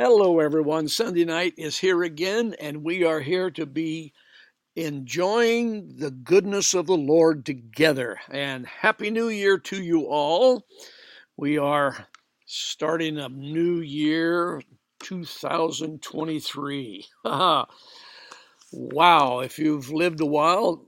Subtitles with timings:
[0.00, 0.86] Hello, everyone.
[0.86, 4.12] Sunday night is here again, and we are here to be
[4.76, 8.20] enjoying the goodness of the Lord together.
[8.30, 10.64] And Happy New Year to you all.
[11.36, 12.06] We are
[12.46, 14.62] starting a new year,
[15.00, 17.06] 2023.
[17.24, 17.66] wow,
[19.40, 20.86] if you've lived a while,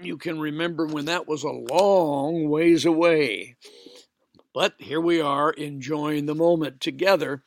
[0.00, 3.56] you can remember when that was a long ways away.
[4.54, 7.42] But here we are enjoying the moment together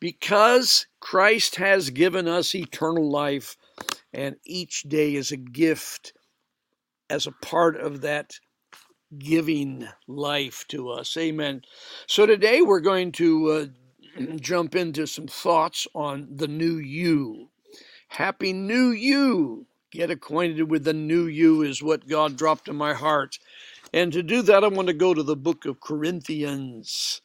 [0.00, 3.56] because Christ has given us eternal life,
[4.12, 6.12] and each day is a gift
[7.08, 8.34] as a part of that
[9.18, 11.16] giving life to us.
[11.16, 11.62] Amen.
[12.06, 13.50] So today we're going to
[14.18, 17.50] uh, jump into some thoughts on the new you.
[18.08, 19.66] Happy New You.
[19.92, 23.38] Get acquainted with the new you is what God dropped in my heart.
[23.92, 27.20] And to do that, I want to go to the book of Corinthians.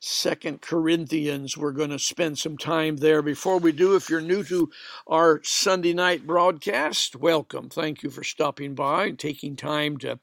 [0.00, 1.56] Second Corinthians.
[1.56, 3.20] We're going to spend some time there.
[3.22, 4.70] Before we do, if you're new to
[5.06, 7.68] our Sunday night broadcast, welcome.
[7.68, 10.20] Thank you for stopping by and taking time to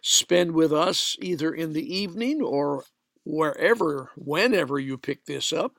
[0.00, 2.84] spend with us either in the evening or
[3.24, 5.76] wherever, whenever you pick this up.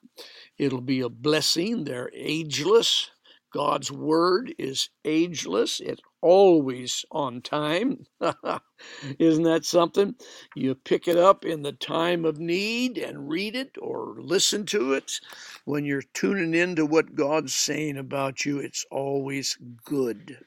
[0.57, 1.85] It'll be a blessing.
[1.85, 3.11] They're ageless.
[3.53, 5.79] God's word is ageless.
[5.79, 8.05] it's always on time.
[9.19, 10.15] Isn't that something?
[10.55, 14.93] You pick it up in the time of need and read it or listen to
[14.93, 15.19] it.
[15.65, 20.37] When you're tuning into what God's saying about you, it's always good.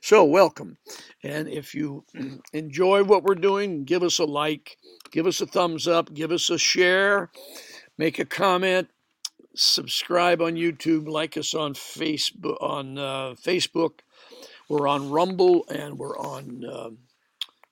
[0.00, 0.78] So, welcome.
[1.22, 2.04] And if you
[2.52, 4.76] enjoy what we're doing, give us a like,
[5.10, 7.30] give us a thumbs up, give us a share,
[7.98, 8.88] make a comment,
[9.56, 14.00] subscribe on YouTube, like us on Facebook on uh, Facebook
[14.68, 16.90] we're on Rumble and we're on uh,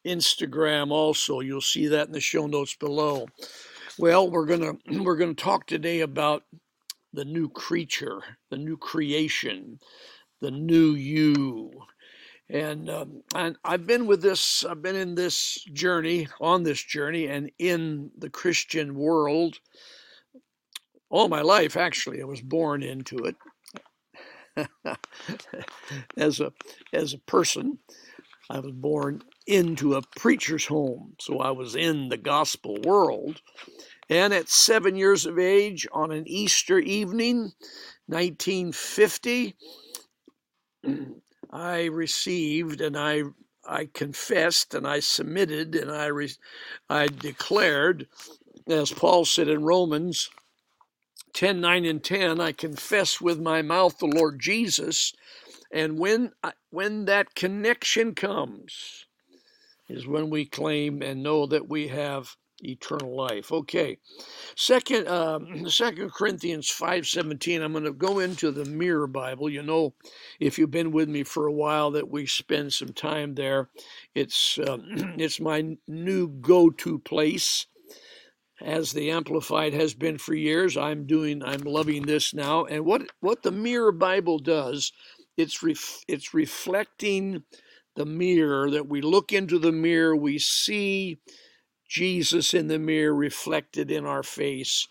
[0.07, 1.41] Instagram also.
[1.41, 3.27] You'll see that in the show notes below.
[3.99, 6.45] Well, we're gonna we're gonna talk today about
[7.13, 9.79] the new creature, the new creation,
[10.41, 11.73] the new you.
[12.51, 17.27] And, um, and I've been with this, I've been in this journey, on this journey,
[17.27, 19.61] and in the Christian world
[21.15, 22.21] all my life, actually.
[22.21, 23.37] I was born into it.
[26.17, 26.53] as a
[26.93, 27.79] as a person,
[28.51, 33.41] I was born into a preacher's home, so I was in the gospel world.
[34.11, 37.53] And at seven years of age, on an Easter evening,
[38.07, 39.55] 1950,
[41.53, 43.23] I received and I
[43.65, 46.33] I confessed and I submitted and I re,
[46.91, 48.09] I declared,
[48.67, 50.29] as Paul said in Romans
[51.35, 55.13] 10 9 and 10 i confess with my mouth the lord jesus
[55.71, 56.33] and when
[56.71, 59.07] when that connection comes
[59.89, 63.53] is when we claim and know that we have eternal life.
[63.53, 63.99] Okay
[64.57, 69.51] second um, second corinthians 5 17 i'm going to go into the mirror bible.
[69.51, 69.95] You know
[70.41, 73.69] if you've been with me for a while that we spend some time there
[74.15, 74.85] it's um,
[75.19, 77.67] it's my new go-to place
[78.63, 80.77] as the amplified has been for years.
[80.77, 82.65] I'm doing i'm loving this now.
[82.67, 84.93] And what what the mirror bible does
[85.37, 87.45] it's ref, it's reflecting
[87.97, 91.19] the mirror that we look into the mirror we see
[91.89, 94.89] jesus in the mirror reflected in our face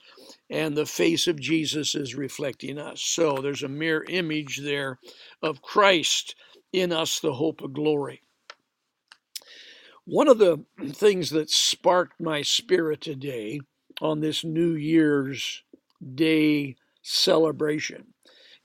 [0.50, 3.02] and the face of jesus is reflecting us.
[3.04, 5.00] So there's a mirror image there
[5.44, 6.36] of christ
[6.74, 8.23] in us the hope of glory
[10.06, 13.62] one of the things that sparked my spirit today
[14.02, 15.64] on this New Year's
[16.16, 18.08] Day celebration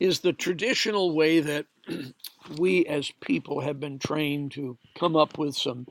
[0.00, 1.66] is the traditional way that
[2.58, 5.86] we as people have been trained to come up with some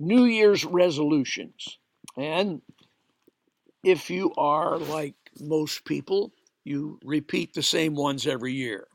[0.00, 1.78] New Year's resolutions.
[2.16, 2.62] And
[3.84, 6.32] if you are like most people,
[6.64, 8.86] you repeat the same ones every year.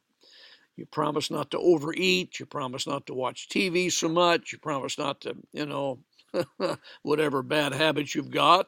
[0.76, 2.40] You promise not to overeat.
[2.40, 4.52] You promise not to watch TV so much.
[4.52, 6.00] You promise not to, you know,
[7.04, 8.68] whatever bad habits you've got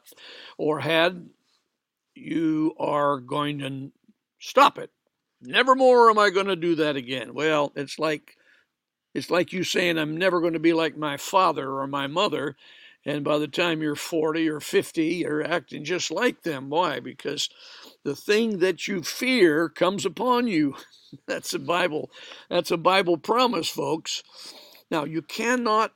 [0.56, 1.28] or had.
[2.14, 3.92] You are going to
[4.38, 4.90] stop it.
[5.42, 7.34] Never more am I going to do that again.
[7.34, 8.36] Well, it's like
[9.14, 12.56] it's like you saying I'm never going to be like my father or my mother.
[13.04, 16.70] And by the time you're 40 or 50, you're acting just like them.
[16.70, 17.00] Why?
[17.00, 17.48] Because
[18.06, 20.76] the thing that you fear comes upon you.
[21.26, 22.10] That's a Bible.
[22.48, 24.22] That's a Bible promise, folks.
[24.92, 25.92] Now, you cannot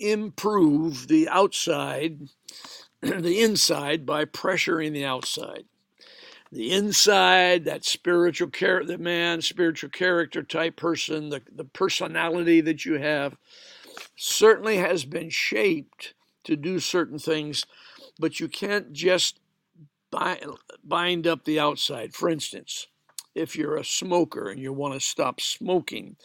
[0.00, 2.22] improve the outside,
[3.00, 5.64] the inside, by pressuring the outside.
[6.50, 12.84] The inside, that spiritual character, the man, spiritual character type person, the, the personality that
[12.84, 13.36] you have,
[14.16, 17.64] certainly has been shaped to do certain things,
[18.18, 19.38] but you can't just
[20.84, 22.14] bind up the outside.
[22.14, 22.86] For instance,
[23.34, 26.16] if you're a smoker and you want to stop smoking,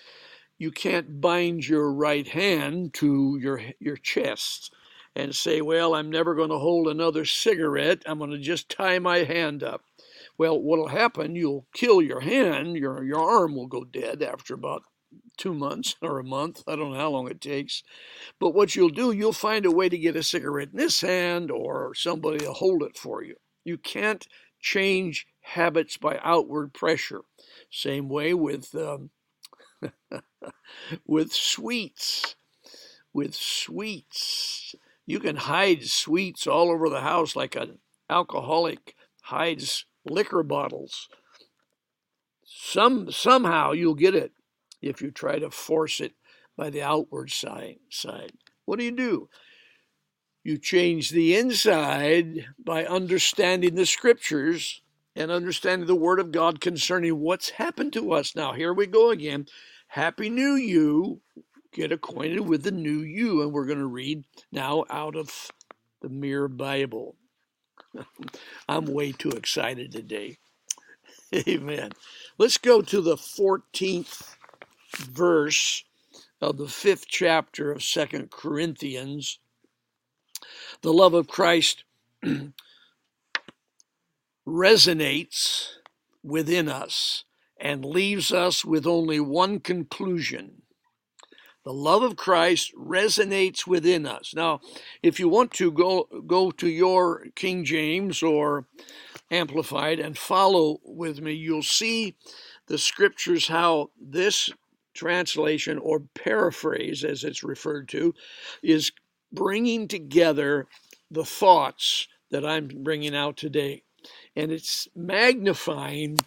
[0.57, 4.73] you can't bind your right hand to your your chest
[5.15, 8.03] and say, "Well, I'm never going to hold another cigarette.
[8.05, 9.83] I'm going to just tie my hand up."
[10.37, 11.35] Well, what'll happen?
[11.35, 12.75] You'll kill your hand.
[12.75, 14.83] Your your arm will go dead after about
[15.37, 16.63] two months or a month.
[16.67, 17.83] I don't know how long it takes.
[18.39, 21.49] But what you'll do, you'll find a way to get a cigarette in this hand,
[21.51, 23.35] or somebody will hold it for you.
[23.69, 24.27] You can't
[24.59, 27.21] change habits by outward pressure.
[27.69, 29.11] Same way with um,
[31.05, 32.35] with sweets.
[33.13, 34.73] With sweets,
[35.05, 37.77] you can hide sweets all over the house like an
[38.09, 41.07] alcoholic hides liquor bottles.
[42.43, 44.31] Some somehow you'll get it
[44.81, 46.13] if you try to force it
[46.57, 47.77] by the outward side.
[47.91, 48.33] Side.
[48.65, 49.29] What do you do?
[50.43, 54.81] You change the inside by understanding the scriptures
[55.15, 58.35] and understanding the word of God concerning what's happened to us.
[58.35, 59.47] Now, here we go again.
[59.87, 61.21] Happy New You.
[61.73, 63.41] Get acquainted with the new you.
[63.41, 65.51] And we're going to read now out of
[66.01, 67.15] the Mirror Bible.
[68.69, 70.37] I'm way too excited today.
[71.47, 71.91] Amen.
[72.37, 74.35] Let's go to the 14th
[74.97, 75.83] verse
[76.41, 79.39] of the fifth chapter of Second Corinthians.
[80.81, 81.83] The love of Christ
[84.47, 85.69] resonates
[86.23, 87.23] within us
[87.59, 90.61] and leaves us with only one conclusion.
[91.65, 94.33] The love of Christ resonates within us.
[94.33, 94.61] Now,
[95.03, 98.65] if you want to go go to your King James or
[99.31, 102.15] Amplified and follow with me, you'll see
[102.65, 104.49] the scriptures how this
[104.95, 108.15] translation or paraphrase, as it's referred to,
[108.63, 108.91] is
[109.31, 110.67] bringing together
[111.11, 113.83] the thoughts that I'm bringing out today.
[114.35, 116.17] And it's magnifying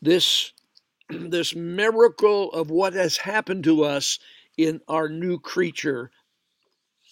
[0.00, 0.52] this,
[1.10, 4.18] this miracle of what has happened to us
[4.56, 6.10] in our new creature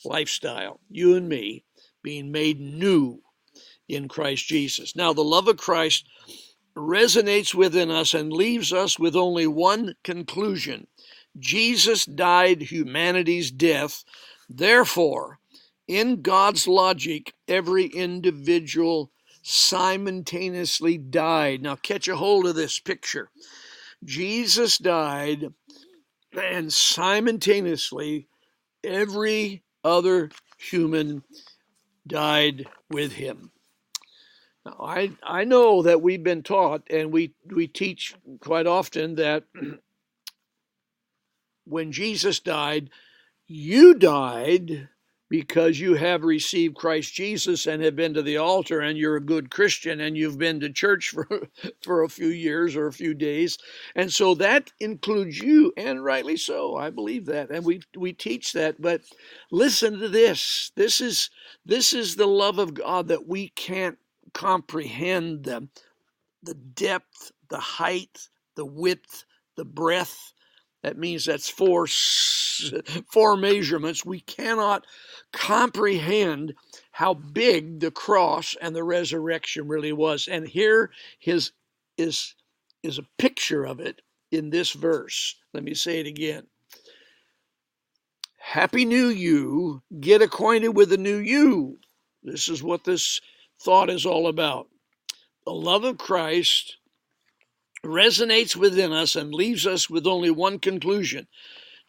[0.05, 1.65] lifestyle, you and me
[2.03, 3.21] being made new
[3.89, 4.95] in Christ Jesus.
[4.95, 6.07] Now, the love of Christ
[6.77, 10.87] resonates within us and leaves us with only one conclusion
[11.39, 14.05] Jesus died humanity's death.
[14.49, 15.39] Therefore,
[15.89, 19.11] in God's logic, every individual
[19.43, 21.63] simultaneously died.
[21.63, 23.31] Now, catch a hold of this picture.
[24.05, 25.53] Jesus died,
[26.37, 28.29] and simultaneously,
[28.83, 31.23] every other human
[32.07, 33.53] died with him.
[34.65, 39.45] Now, I, I know that we've been taught, and we, we teach quite often, that
[41.65, 42.91] when Jesus died,
[43.47, 44.89] you died
[45.29, 49.21] because you have received Christ Jesus and have been to the altar and you're a
[49.21, 51.49] good Christian and you've been to church for,
[51.83, 53.59] for a few years or a few days.
[53.95, 56.77] And so that includes you, and rightly so.
[56.77, 57.51] I believe that.
[57.51, 58.81] And we we teach that.
[58.81, 59.03] But
[59.51, 60.71] listen to this.
[60.77, 61.31] This is
[61.65, 63.99] this is the love of God that we can't
[64.33, 65.69] comprehend the,
[66.43, 69.25] the depth, the height, the width,
[69.57, 70.35] the breadth
[70.87, 74.05] that means that's four, four measurements.
[74.05, 74.87] We cannot
[75.33, 76.55] comprehend
[76.93, 80.29] how big the cross and the resurrection really was.
[80.29, 81.51] And here his
[81.99, 82.37] is
[82.85, 84.01] is a picture of it
[84.31, 85.35] in this verse.
[85.53, 86.47] Let me say it again.
[88.39, 91.81] Happy New You, get acquainted with the new you.
[92.23, 93.21] This is what this
[93.61, 94.69] thought is all about.
[95.47, 96.77] The love of Christ
[97.85, 101.27] resonates within us and leaves us with only one conclusion.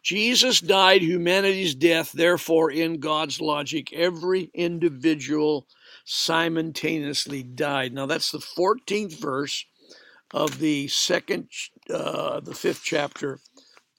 [0.03, 5.67] Jesus died humanity's death, therefore, in God's logic, every individual
[6.05, 7.93] simultaneously died.
[7.93, 9.65] Now, that's the 14th verse
[10.31, 11.49] of the second,
[11.93, 13.39] uh, the fifth chapter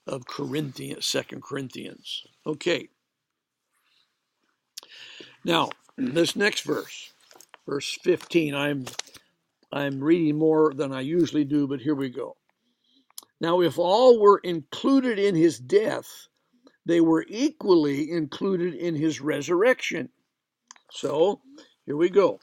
[0.07, 2.23] of Corinthians, Second Corinthians.
[2.45, 2.89] Okay.
[5.43, 7.11] Now, this next verse,
[7.67, 8.85] verse 15, I'm
[9.71, 12.37] I'm reading more than I usually do, but here we go.
[13.39, 16.27] Now, if all were included in his death,
[16.85, 20.09] they were equally included in his resurrection.
[20.91, 21.41] So,
[21.85, 22.39] here we go.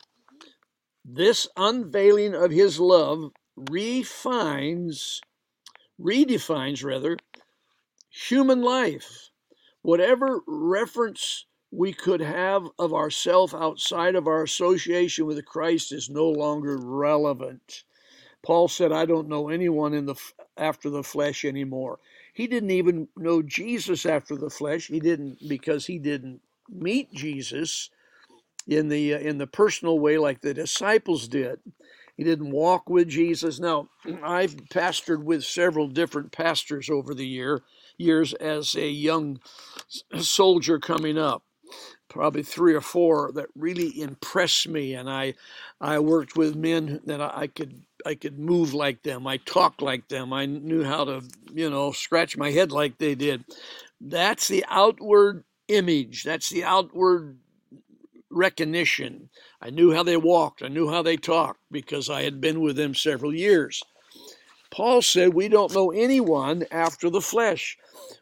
[1.04, 5.20] This unveiling of his love refines,
[6.00, 7.16] redefines rather,
[8.08, 9.30] human life.
[9.82, 16.28] Whatever reference we could have of ourself outside of our association with Christ is no
[16.28, 17.84] longer relevant.
[18.42, 20.14] Paul said, I don't know anyone in the
[20.56, 21.98] after the flesh anymore.
[22.34, 24.88] He didn't even know Jesus after the flesh.
[24.88, 27.90] He didn't because he didn't meet Jesus
[28.68, 31.60] in the uh, in the personal way like the disciples did.
[32.16, 33.60] He didn't walk with Jesus.
[33.60, 33.88] Now,
[34.22, 37.62] I've pastored with several different pastors over the year
[37.98, 39.40] years as a young
[40.20, 41.42] soldier coming up
[42.08, 45.34] probably three or four that really impressed me and i
[45.80, 50.08] i worked with men that i could i could move like them i talked like
[50.08, 51.22] them i knew how to
[51.52, 53.44] you know scratch my head like they did.
[54.00, 57.38] That's the outward image that's the outward
[58.30, 59.30] recognition.
[59.60, 62.76] I knew how they walked i knew how they talked because i had been with
[62.76, 63.82] them several years.
[64.70, 67.78] Paul said we don't know anyone after the flesh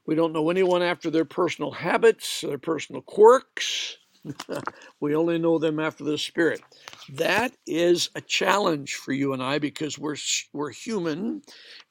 [0.07, 3.97] we don't know anyone after their personal habits, their personal quirks.
[5.01, 6.61] we only know them after the Spirit.
[7.13, 10.17] That is a challenge for you and I because we're
[10.53, 11.43] we're human,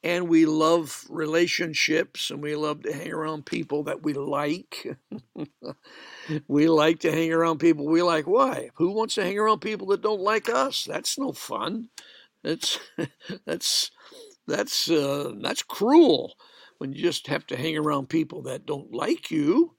[0.04, 4.98] and we love relationships, and we love to hang around people that we like.
[6.48, 8.26] we like to hang around people we like.
[8.26, 8.70] Why?
[8.76, 10.86] Who wants to hang around people that don't like us?
[10.86, 11.90] That's no fun.
[12.44, 12.80] That's
[13.46, 13.92] that's
[14.48, 16.34] that's uh, that's cruel
[16.84, 19.74] when you just have to hang around people that don't like you.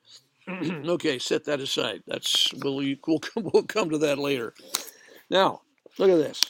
[0.49, 0.89] Mm-hmm.
[0.93, 2.03] okay, set that aside.
[2.07, 4.55] That's we'll we'll come, we'll come to that later.
[5.29, 5.61] Now,
[5.99, 6.41] look at this.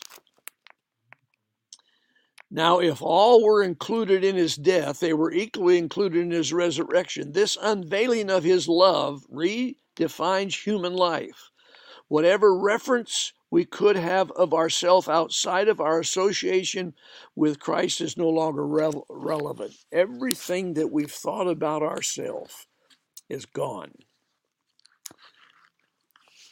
[2.53, 7.33] Now, if all were included in his death, they were equally included in his resurrection.
[7.33, 11.51] This unveiling of his love redefines human life.
[12.07, 16.93] Whatever reference we could have of ourself outside of our association
[17.37, 19.75] with Christ is no longer re- relevant.
[19.93, 22.67] Everything that we've thought about ourselves
[23.29, 23.93] is gone.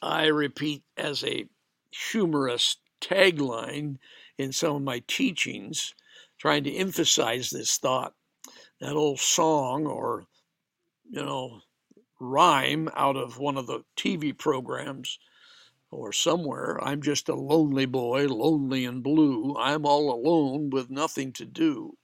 [0.00, 1.46] I repeat as a
[1.90, 3.96] humorous tagline
[4.38, 5.96] in some of my teachings,
[6.38, 8.14] trying to emphasize this thought.
[8.80, 10.26] That old song or,
[11.10, 11.62] you know,
[12.20, 15.18] rhyme out of one of the TV programs
[15.92, 16.82] or somewhere.
[16.82, 19.54] I'm just a lonely boy, lonely and blue.
[19.58, 21.96] I'm all alone with nothing to do.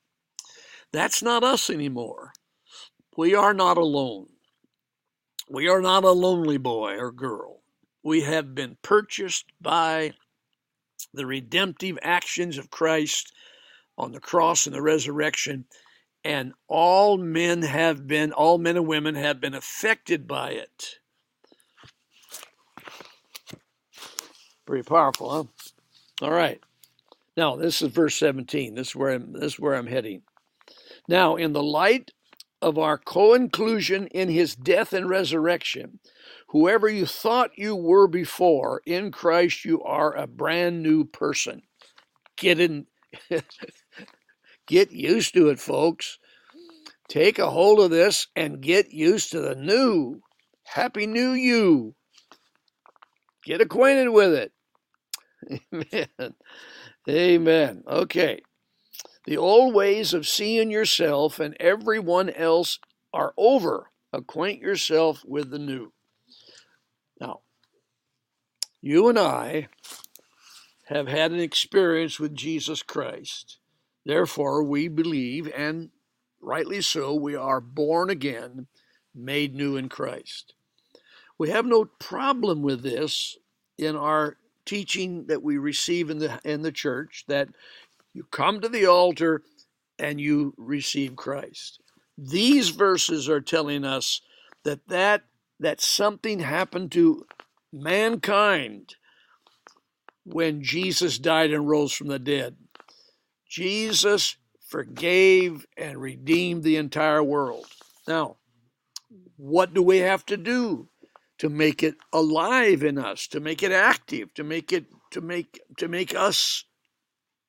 [0.92, 2.33] That's not us anymore.
[3.16, 4.28] We are not alone.
[5.50, 7.62] We are not a lonely boy or girl.
[8.02, 10.12] We have been purchased by
[11.12, 13.33] the redemptive actions of Christ
[13.97, 15.64] on the cross and the resurrection,
[16.23, 20.99] and all men have been, all men and women have been affected by it.
[24.68, 25.44] Pretty powerful, huh?
[26.26, 26.60] All right.
[27.38, 28.75] Now, this is verse 17.
[28.75, 30.20] This is where I'm, this is where I'm heading.
[31.08, 32.10] Now, in the light
[32.60, 36.00] of our co-inclusion in his death and resurrection,
[36.48, 41.62] whoever you thought you were before, in Christ you are a brand new person.
[42.37, 42.88] Get in
[44.66, 46.18] get used to it, folks.
[47.08, 50.20] Take a hold of this and get used to the new.
[50.64, 51.94] Happy new you.
[53.46, 54.52] Get acquainted with it.
[55.75, 56.35] Amen.
[57.09, 57.85] Amen.
[57.87, 58.40] Okay.
[59.26, 62.78] The old ways of seeing yourself and everyone else
[63.12, 63.90] are over.
[64.12, 65.92] Acquaint yourself with the new.
[67.21, 67.40] Now,
[68.80, 69.68] you and I
[70.87, 73.59] have had an experience with Jesus Christ.
[74.07, 75.90] Therefore, we believe, and
[76.40, 78.66] rightly so, we are born again,
[79.14, 80.54] made new in Christ.
[81.37, 83.37] We have no problem with this
[83.76, 87.48] in our teaching that we receive in the in the church that
[88.12, 89.42] you come to the altar
[89.98, 91.80] and you receive Christ.
[92.18, 94.20] These verses are telling us
[94.64, 95.22] that that
[95.58, 97.25] that something happened to
[97.72, 98.94] mankind
[100.25, 102.56] when Jesus died and rose from the dead.
[103.48, 107.66] Jesus forgave and redeemed the entire world.
[108.06, 108.37] Now,
[109.37, 110.88] what do we have to do?
[111.38, 115.61] To make it alive in us, to make it active, to make it to make
[115.78, 116.64] to make us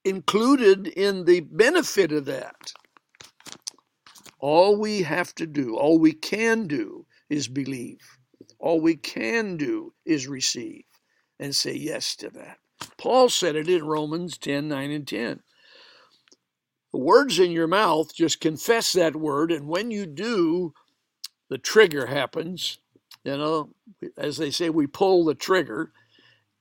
[0.06, 2.74] included in the benefit of that.
[4.40, 8.00] All we have to do, all we can do is believe.
[8.60, 10.84] All we can do is receive
[11.40, 12.58] and say yes to that.
[12.98, 15.42] Paul said it in Romans 10 9 and 10.
[16.92, 20.74] The words in your mouth, just confess that word, and when you do,
[21.50, 22.80] the trigger happens
[23.24, 23.70] you know,
[24.18, 25.92] as they say, we pull the trigger,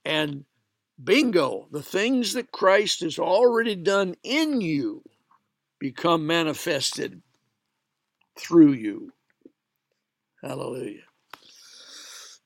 [0.04, 0.44] and
[1.02, 5.02] bingo, the things that Christ has already done in you
[5.78, 7.22] become manifested
[8.38, 9.12] through you.
[10.42, 11.02] Hallelujah.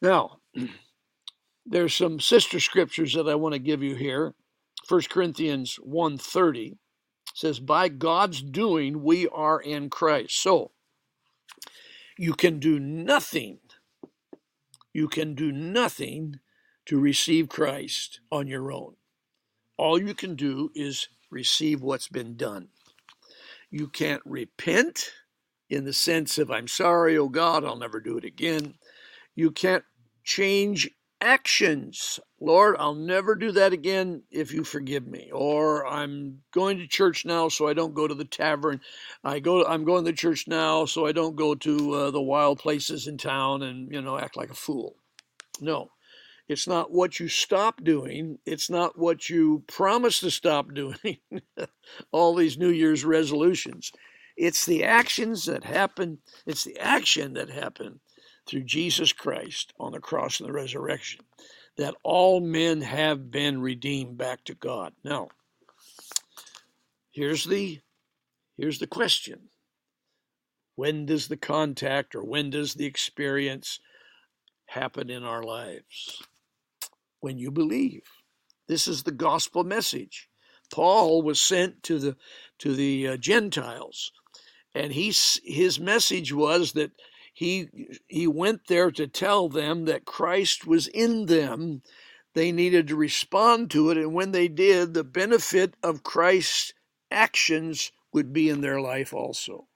[0.00, 0.38] Now,
[1.66, 4.34] there's some sister scriptures that I want to give you here.
[4.88, 6.76] 1 Corinthians 1:30
[7.34, 10.42] says by God's doing we are in Christ.
[10.42, 10.72] So,
[12.18, 13.58] you can do nothing
[14.92, 16.40] you can do nothing
[16.86, 18.96] to receive Christ on your own.
[19.76, 22.68] All you can do is receive what's been done.
[23.70, 25.12] You can't repent
[25.70, 28.74] in the sense of, I'm sorry, oh God, I'll never do it again.
[29.34, 29.84] You can't
[30.22, 30.90] change
[31.22, 32.18] actions.
[32.40, 35.30] Lord, I'll never do that again if you forgive me.
[35.32, 38.80] Or I'm going to church now so I don't go to the tavern.
[39.22, 42.58] I go I'm going to church now so I don't go to uh, the wild
[42.58, 44.96] places in town and, you know, act like a fool.
[45.60, 45.90] No.
[46.48, 48.38] It's not what you stop doing.
[48.44, 51.18] It's not what you promise to stop doing.
[52.12, 53.92] All these New Year's resolutions.
[54.36, 56.18] It's the actions that happen.
[56.46, 58.00] It's the action that happened
[58.46, 61.20] through Jesus Christ on the cross and the resurrection
[61.76, 64.92] that all men have been redeemed back to God.
[65.04, 65.28] Now,
[67.10, 67.80] here's the
[68.58, 69.48] here's the question.
[70.74, 73.80] When does the contact or when does the experience
[74.66, 76.22] happen in our lives?
[77.20, 78.02] When you believe.
[78.68, 80.28] This is the gospel message.
[80.72, 82.16] Paul was sent to the
[82.58, 84.12] to the uh, Gentiles
[84.74, 86.92] and he's his message was that
[87.32, 87.68] he
[88.08, 91.82] he went there to tell them that Christ was in them.
[92.34, 96.72] They needed to respond to it, and when they did, the benefit of Christ's
[97.10, 99.66] actions would be in their life also.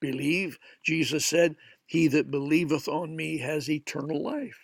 [0.00, 4.58] Believe, Jesus said, He that believeth on me has eternal life.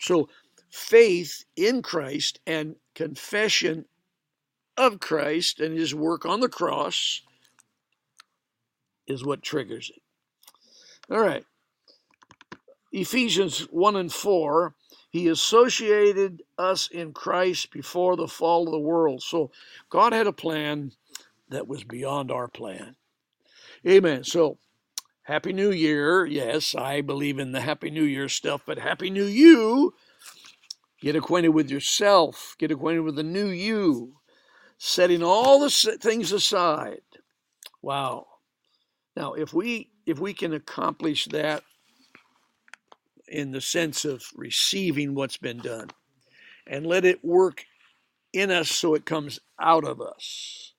[0.00, 0.28] So
[0.70, 3.86] faith in Christ and confession
[4.76, 7.22] of Christ and his work on the cross
[9.06, 10.02] is what triggers it.
[11.10, 11.44] All right.
[12.92, 14.74] Ephesians 1 and 4,
[15.10, 19.22] he associated us in Christ before the fall of the world.
[19.22, 19.50] So
[19.88, 20.92] God had a plan
[21.48, 22.96] that was beyond our plan.
[23.86, 24.24] Amen.
[24.24, 24.58] So,
[25.22, 26.26] Happy New Year.
[26.26, 29.94] Yes, I believe in the Happy New Year stuff, but Happy New You.
[31.00, 34.16] Get acquainted with yourself, get acquainted with the new you,
[34.76, 37.00] setting all the things aside.
[37.80, 38.26] Wow.
[39.16, 41.62] Now, if we if we can accomplish that
[43.28, 45.88] in the sense of receiving what's been done
[46.66, 47.64] and let it work
[48.32, 50.72] in us so it comes out of us.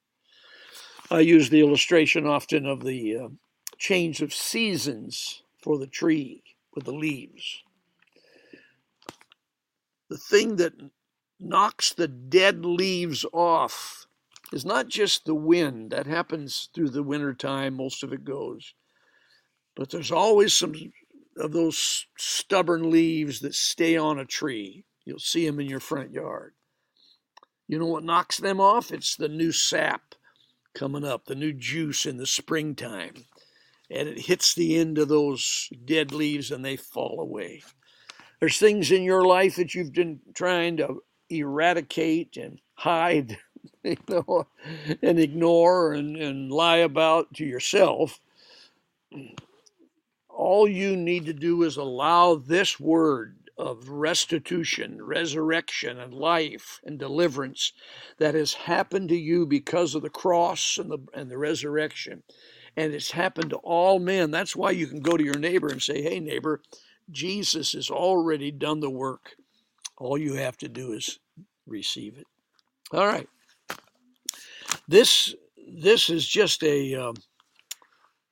[1.09, 3.27] I use the illustration often of the uh,
[3.77, 6.43] change of seasons for the tree
[6.75, 7.63] with the leaves.
[10.09, 10.73] The thing that
[11.39, 14.07] knocks the dead leaves off
[14.51, 18.73] is not just the wind that happens through the winter time most of it goes
[19.75, 20.73] but there's always some
[21.37, 24.85] of those stubborn leaves that stay on a tree.
[25.05, 26.53] You'll see them in your front yard.
[27.67, 28.91] You know what knocks them off?
[28.91, 30.15] It's the new sap
[30.73, 33.25] coming up the new juice in the springtime
[33.89, 37.61] and it hits the end of those dead leaves and they fall away.
[38.39, 43.37] There's things in your life that you've been trying to eradicate and hide
[43.83, 44.47] you know,
[45.01, 48.19] and ignore and, and lie about to yourself.
[50.41, 56.97] All you need to do is allow this word of restitution, resurrection, and life and
[56.97, 57.73] deliverance
[58.17, 62.23] that has happened to you because of the cross and the, and the resurrection.
[62.75, 64.31] And it's happened to all men.
[64.31, 66.63] That's why you can go to your neighbor and say, Hey, neighbor,
[67.11, 69.35] Jesus has already done the work.
[69.99, 71.19] All you have to do is
[71.67, 72.25] receive it.
[72.91, 73.29] All right.
[74.87, 75.35] This
[75.71, 77.15] this is just a um,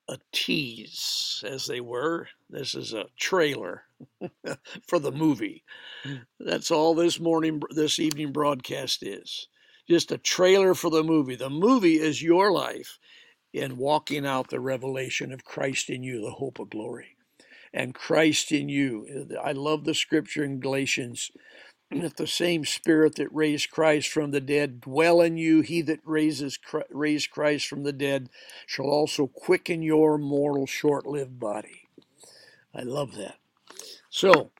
[0.09, 2.27] a tease, as they were.
[2.49, 3.83] This is a trailer
[4.87, 5.63] for the movie.
[6.03, 6.21] Mm.
[6.39, 9.47] That's all this morning, this evening broadcast is.
[9.87, 11.35] Just a trailer for the movie.
[11.35, 12.97] The movie is your life
[13.53, 17.15] in walking out the revelation of Christ in you, the hope of glory.
[17.71, 19.27] And Christ in you.
[19.31, 21.31] Eh, I love the scripture in Galatians
[21.91, 25.99] if the same spirit that raised Christ from the dead dwell in you, he that
[26.03, 28.29] raises raised Christ from the dead
[28.65, 31.87] shall also quicken your mortal short-lived body.
[32.73, 33.37] I love that.
[34.09, 34.51] So,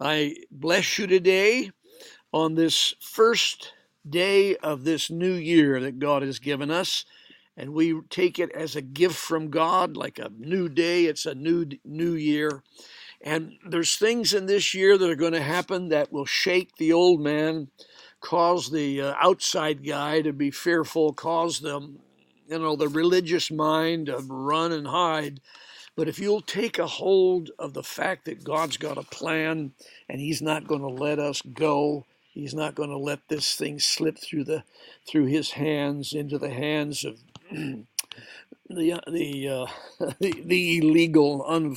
[0.00, 1.72] I bless you today
[2.32, 3.72] on this first
[4.08, 7.04] day of this new year that God has given us
[7.56, 11.34] and we take it as a gift from God like a new day, it's a
[11.34, 12.62] new new year
[13.20, 16.92] and there's things in this year that are going to happen that will shake the
[16.92, 17.68] old man,
[18.20, 21.98] cause the uh, outside guy to be fearful, cause them,
[22.48, 25.40] you know, the religious mind to run and hide.
[25.96, 29.72] But if you'll take a hold of the fact that God's got a plan
[30.08, 33.80] and He's not going to let us go, He's not going to let this thing
[33.80, 34.62] slip through the
[35.08, 37.18] through His hands into the hands of
[38.68, 39.66] the the uh,
[40.20, 41.76] the, the, illegal, un,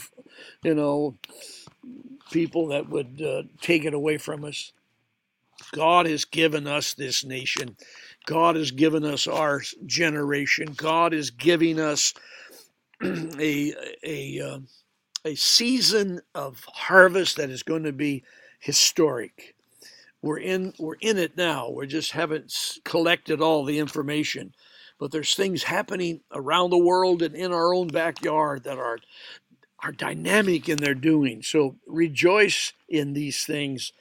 [0.64, 1.16] you know,
[2.32, 4.74] people that would uh, take it away from us.
[5.74, 7.78] God has given us this nation.
[8.26, 10.74] God has given us our generation.
[10.76, 12.14] God is giving us
[13.04, 13.74] a
[14.04, 14.60] a uh,
[15.26, 18.24] a season of harvest that is going to be
[18.60, 19.56] historic.
[20.22, 21.70] We're in we're in it now.
[21.70, 24.54] We just haven't collected all the information,
[25.02, 29.00] but there's things happening around the world and in our own backyard that are
[29.84, 31.42] are dynamic in their doing.
[31.42, 33.94] So rejoice in these things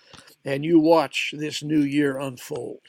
[0.44, 2.80] and you watch this new year unfold.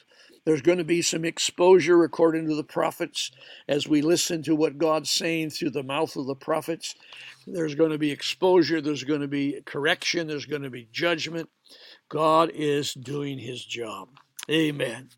[0.44, 3.30] There's going to be some exposure according to the prophets
[3.66, 6.94] as we listen to what God's saying through the mouth of the prophets.
[7.46, 11.48] There's going to be exposure, there's going to be correction, there's going to be judgment.
[12.10, 14.10] God is doing his job.
[14.50, 15.10] Amen.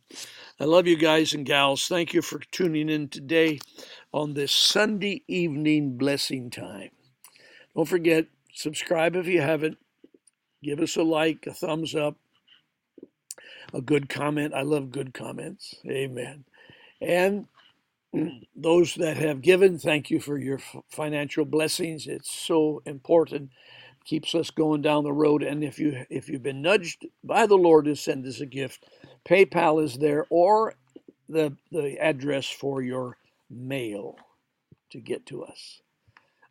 [0.61, 1.89] I love you guys and gals.
[1.89, 3.61] Thank you for tuning in today
[4.13, 6.91] on this Sunday evening blessing time.
[7.75, 9.79] Don't forget, subscribe if you haven't.
[10.63, 12.17] Give us a like, a thumbs up
[13.75, 14.55] a good comment.
[14.55, 15.75] I love good comments.
[15.89, 16.45] Amen.
[17.01, 17.47] And
[18.57, 20.61] those that have given, thank you for your
[20.91, 22.07] financial blessings.
[22.07, 23.51] It's so important.
[24.05, 25.43] Keeps us going down the road.
[25.43, 28.85] And if you if you've been nudged by the Lord to send us a gift,
[29.29, 30.75] PayPal is there or
[31.29, 33.17] the the address for your
[33.51, 34.17] mail
[34.91, 35.81] to get to us.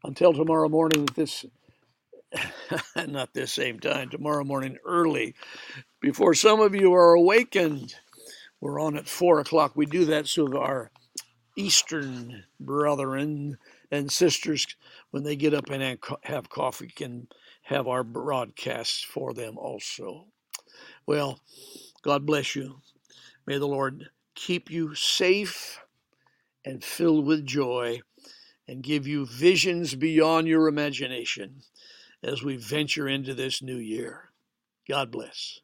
[0.03, 1.45] Until tomorrow morning this
[2.95, 5.35] not this same time, tomorrow morning early,
[6.01, 7.95] before some of you are awakened.
[8.59, 9.73] We're on at four o'clock.
[9.75, 10.91] We do that so that our
[11.55, 13.57] Eastern brethren
[13.91, 14.65] and sisters,
[15.11, 17.27] when they get up and have coffee, can
[17.63, 20.27] have our broadcasts for them also.
[21.05, 21.39] Well,
[22.03, 22.81] God bless you.
[23.47, 25.79] May the Lord keep you safe
[26.65, 28.01] and filled with joy
[28.67, 31.61] and give you visions beyond your imagination
[32.21, 34.31] as we venture into this new year.
[34.87, 35.59] God bless.